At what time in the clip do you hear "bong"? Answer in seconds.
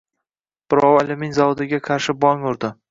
2.27-2.51